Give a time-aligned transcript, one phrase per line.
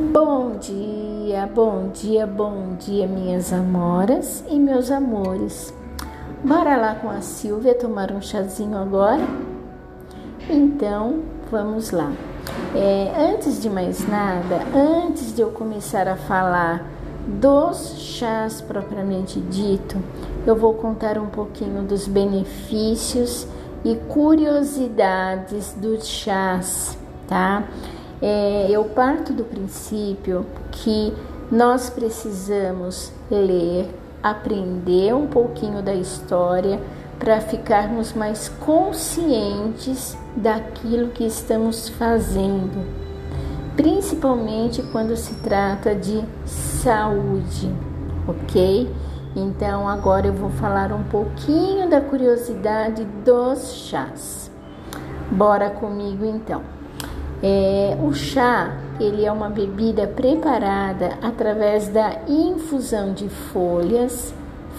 [0.00, 5.74] Bom dia, bom dia, bom dia, minhas amoras e meus amores.
[6.42, 9.22] Bora lá com a Silvia tomar um chazinho agora?
[10.48, 12.10] Então, vamos lá.
[12.74, 16.82] É, antes de mais nada, antes de eu começar a falar
[17.26, 19.98] dos chás propriamente dito,
[20.46, 23.46] eu vou contar um pouquinho dos benefícios
[23.84, 26.98] e curiosidades dos chás,
[27.28, 27.64] tá?
[28.22, 31.12] É, eu parto do princípio que
[31.50, 33.88] nós precisamos ler,
[34.22, 36.78] aprender um pouquinho da história
[37.18, 42.86] para ficarmos mais conscientes daquilo que estamos fazendo,
[43.76, 47.74] principalmente quando se trata de saúde,
[48.28, 48.90] ok?
[49.34, 54.50] Então agora eu vou falar um pouquinho da curiosidade dos chás.
[55.30, 56.79] Bora comigo então.
[57.42, 64.34] É, o chá ele é uma bebida preparada através da infusão de folhas,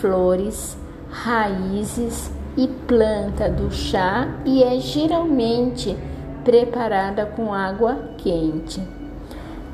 [0.00, 0.76] flores,
[1.10, 5.96] raízes e planta do chá e é geralmente
[6.44, 8.80] preparada com água quente.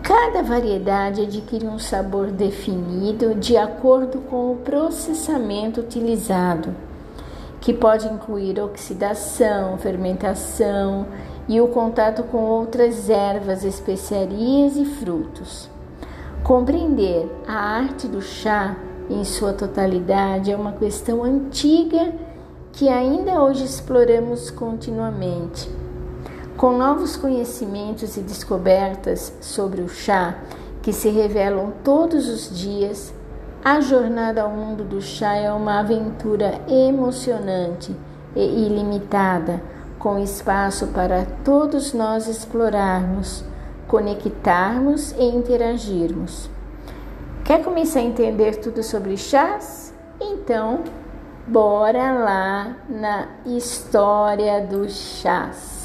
[0.03, 6.75] Cada variedade adquire um sabor definido de acordo com o processamento utilizado,
[7.61, 11.07] que pode incluir oxidação, fermentação
[11.51, 15.69] e o contato com outras ervas, especiarias e frutos.
[16.45, 18.77] Compreender a arte do chá
[19.11, 22.13] em sua totalidade é uma questão antiga
[22.73, 25.69] que ainda hoje exploramos continuamente.
[26.57, 30.39] Com novos conhecimentos e descobertas sobre o chá
[30.81, 33.13] que se revelam todos os dias,
[33.65, 37.93] a jornada ao mundo do chá é uma aventura emocionante
[38.37, 39.61] e ilimitada
[40.01, 43.45] com espaço para todos nós explorarmos,
[43.87, 46.49] conectarmos e interagirmos.
[47.45, 49.95] Quer começar a entender tudo sobre chás?
[50.19, 50.85] Então,
[51.47, 55.80] bora lá na história dos chás.